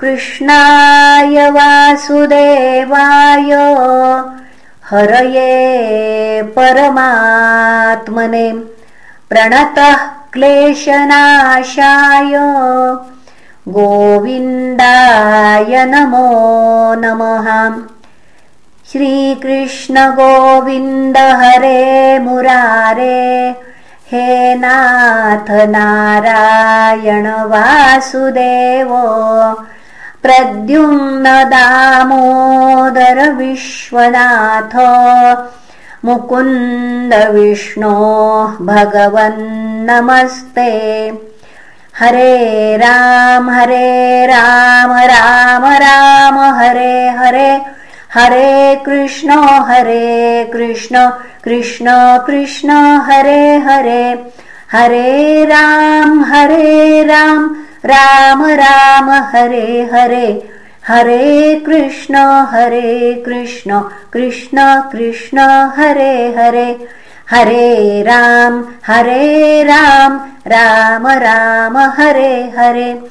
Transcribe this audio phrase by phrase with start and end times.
[0.00, 3.52] कृष्णाय वासुदेवाय
[4.90, 8.44] हरये परमात्मने
[9.30, 9.96] प्रणतः
[10.32, 12.34] क्लेशनाशाय
[13.76, 16.28] गोविन्दाय नमो
[17.02, 17.48] नमः।
[18.92, 21.82] श्रीकृष्णगोविन्द हरे
[22.26, 23.18] मुरारे
[24.12, 24.28] हे
[24.58, 28.92] नाथ नारायण वासुदेव
[30.22, 34.74] प्रद्युम्न दामोदर विश्वनाथ
[36.04, 37.92] मुकुन्द विष्णो
[38.60, 40.70] भगवन्नमस्ते।
[42.00, 47.50] हरे राम हरे राम राम राम हरे हरे
[48.14, 49.38] हरे कृष्ण
[49.68, 51.08] हरे कृष्ण
[51.44, 51.86] कृष्ण
[52.26, 52.70] कृष्ण
[53.06, 54.04] हरे हरे
[54.72, 57.48] हरे राम हरे राम
[57.84, 60.48] राम राम हरे हरे।
[60.88, 62.16] हरे कृष्ण
[62.50, 63.80] हरे कृष्ण।
[64.12, 64.58] कृष्ण
[64.92, 65.38] कृष्ण
[65.76, 66.88] हरे हरे।
[67.30, 73.02] हरे राम हरे राम। राम राम हरे हरे।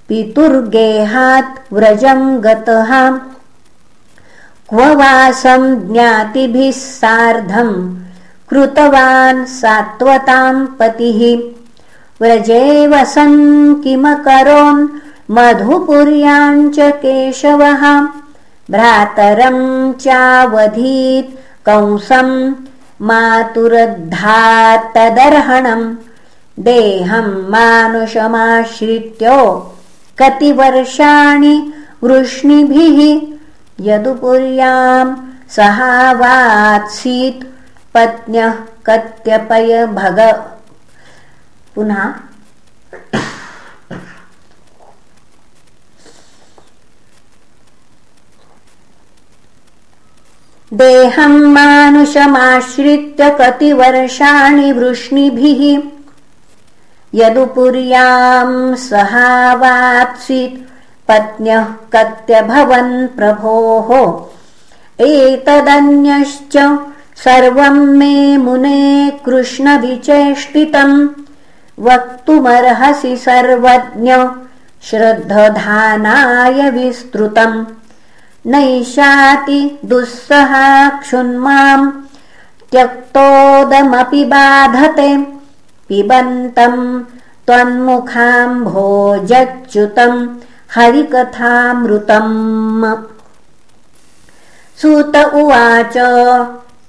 [0.08, 2.90] पितुर्गेहात् व्रजम् गतः
[4.68, 7.96] क्व वासम् ज्ञातिभिः सार्धम्
[8.50, 11.40] कृतवान् सात्वताम् पतिः।
[12.22, 14.88] व्रजे वसन् किमकरोन्
[15.30, 18.06] मधुपुर्याञ्च केशवः।
[18.70, 21.36] भ्रातरम् चावधीत्
[21.66, 22.54] कंसम्
[23.02, 25.94] मातुरद्धात्तदर्हणम्
[26.58, 29.38] देहम् मानुषमाश्रित्यो
[30.18, 31.72] कति वर्षाणि
[32.04, 33.35] वृष्णिभिः
[33.80, 35.14] यदुपुर्यां
[35.50, 37.44] सहावात्सीत्
[37.94, 38.54] पत्न्यः
[38.86, 40.50] कत्यपय भग।
[41.74, 42.14] पुनः
[50.72, 55.82] श्रित्य मानुषमाश्रित्य कतिवर्षाणि वृष्णिभिः।
[57.14, 60.75] यदुपुर्याम् सीत्
[61.08, 64.22] पत्न्यः कत्यभवन् प्रभोः।
[65.06, 66.78] एतदन्यश्च
[67.16, 71.08] सर्वम् मे मुने कृष्णविचेष्टितम्
[71.78, 74.14] वक्तुमर्हसि सर्वज्ञ
[74.82, 77.64] श्रद्धधानाय विस्तृतम्
[78.46, 81.92] नैषाति दुःसहाक्षुन्माम्
[82.70, 85.26] त्यक्तोदमपि बाधते।
[85.88, 87.02] पिबन्तम्
[87.46, 90.28] त्वन्मुखाम्भोजच्युतम्
[90.76, 92.34] हरिकथामृतम्।
[94.82, 95.96] सूत उवाच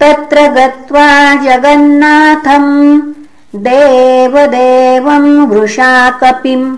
[0.00, 3.00] तत्र गत्वा जगन्नाथम्।
[3.56, 6.76] देवदेवम् वृषाकपिम्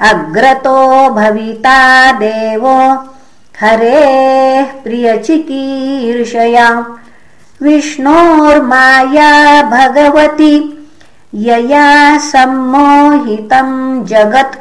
[0.00, 2.78] अग्रतो भविता देवो।
[3.60, 6.68] हरेः प्रियचिकीर्षया
[7.62, 10.86] विष्णोर्माया भगवति।
[11.34, 14.58] यया सम्मोहितम् जगत्।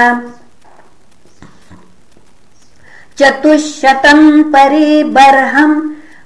[3.19, 5.81] चतुःशतम् परिबर्हम्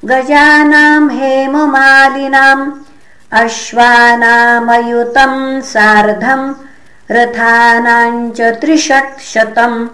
[0.05, 2.71] गजानाम् हेममालिनाम्
[3.31, 5.39] अश्वानामयुतम्
[5.71, 6.53] सार्धम्
[7.11, 9.87] रथानाम् च त्रिषट्शतम्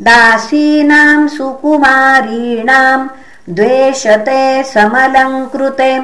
[0.00, 3.08] दासीनाम् सुकुमारीणाम्
[3.50, 6.02] द्वेषते समलङ्कृते।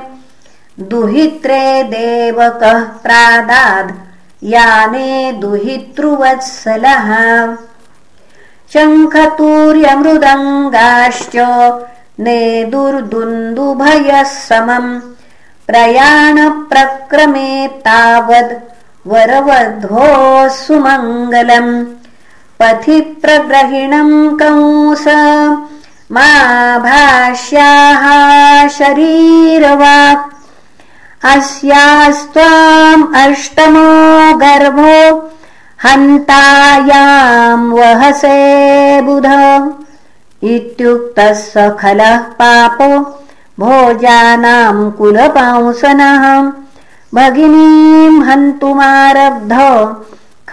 [0.80, 3.92] दुहित्रे देवकः प्रादाद्
[4.42, 7.08] याने दुहितृवत्सलः।
[8.72, 11.36] शङ्खतूर्यमृदङ्गाश्च
[12.20, 15.00] नेदुर्दुन्दुभयः समम्।
[15.66, 18.58] प्रयाणप्रक्रमे तावद्
[19.06, 22.03] वरवध्वो सुमङ्गलम्
[22.64, 25.04] पथि प्रग्रहिणम् कंस।
[26.12, 26.28] मा
[26.78, 28.04] भाष्याः
[28.68, 30.34] शरीरवाक्
[31.24, 35.32] अस्यास्त्वाम् अष्टमो गर्भो।
[35.82, 39.26] हन्तायाम् वहसे बुध।
[40.44, 43.22] इत्युक्तः स खलः पापो।
[43.60, 46.52] भोजानाम् कुलपांसनः।
[47.14, 49.52] भगिनीम् हन्तुमारब्ध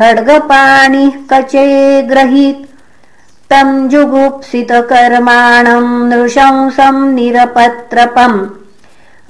[0.01, 2.69] खड्गपाणिः कचे ग्रहीत्।
[3.49, 8.47] तम् जुगुप्सितकर्माणम् नृशंसम् निरपत्रपम्।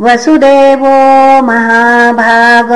[0.01, 2.71] वसुदेवो महाभाग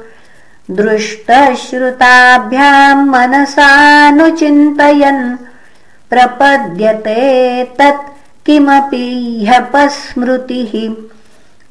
[0.71, 5.37] दृष्टश्रुताभ्याम् मनसानुचिन्तयन्।
[6.11, 10.95] प्रपद्यते तत् किमपि ह्यपस्मृतिः।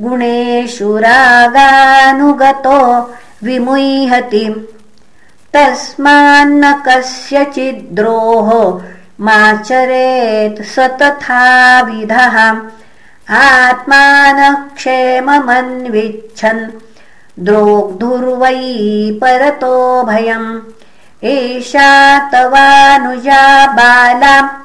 [0.00, 3.10] गुणेषु रागानुगतो
[3.44, 4.68] विमुह्यति।
[5.52, 8.80] तस्मान्न कस्यचिद्रोः
[9.20, 12.60] माचरेत् स तथाविधः
[13.30, 16.70] आत्मानः क्षेममन्विच्छन्
[17.40, 20.60] द्रोग्धुर्वै परतो भयम्।
[21.24, 24.64] एषा तवानुजा बाला।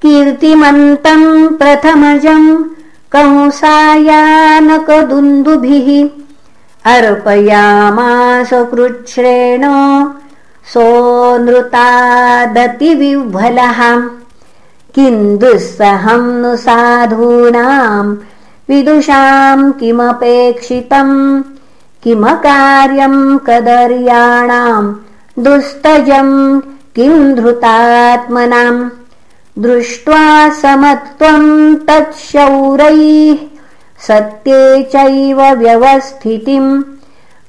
[0.02, 2.64] कीर्तिमन्तम् प्रथमजम्
[3.12, 6.08] कंसायानकदुन्दुभिः।
[6.94, 9.64] अर्पयामास कृच्छ्रेण
[10.72, 11.81] सोऽनृतादतिविह्वलः
[14.94, 18.11] किन्दुस्सहं नु साधूनाम्
[18.70, 21.16] विदुषाम् किमपेक्षितम्
[22.04, 24.94] किमकार्यम् कदर्याणाम्
[25.44, 26.37] दुस्तजम्
[26.96, 28.83] किम् धृतात्मनाम्
[29.66, 30.24] दृष्ट्वा
[30.62, 31.50] समत्वम्
[31.88, 33.38] तच्छौरैः
[34.07, 36.70] सत्ये चैव व्यवस्थितिम्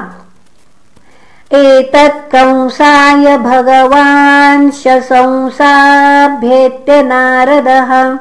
[1.57, 8.17] एतत् कंसाय भगवान् शशंसाभ्येत्य नारदः।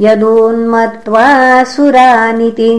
[0.00, 1.28] यदुन्मत्वा
[1.70, 2.70] सुरानिति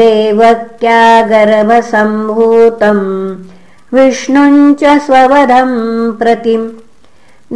[0.00, 1.00] देवक्या
[1.32, 3.02] गर्भसम्भूतम्
[3.94, 5.76] विष्णुञ्च स्ववधम्
[6.18, 6.68] प्रतिम्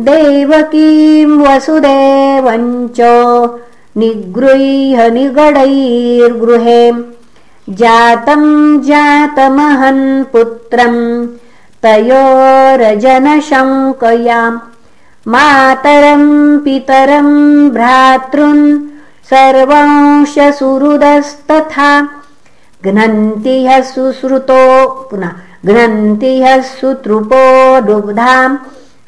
[0.08, 3.00] देवकीम् वसुदेवञ्च
[4.02, 6.82] निगृह्य निगडैर्गृहे
[7.80, 8.50] जातम्
[8.88, 11.00] जातमहन् पुत्रम्
[11.86, 14.58] तयोरजनशङ्कयाम्
[15.28, 18.80] मातरम् पितरम् भ्रातृन्
[19.30, 22.08] सर्वांशसुहृदस्तथा।
[22.84, 24.60] घ्नन्ति ह्यः सुश्रुतो
[25.10, 25.30] पुनः
[25.66, 28.56] घ्नन्ति ह्यः सुतृपो दुग्धाम्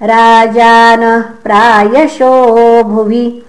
[0.02, 3.42] राजानः प्रायशो भुवि।